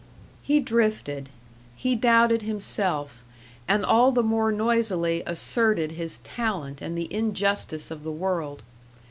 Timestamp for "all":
3.85-4.11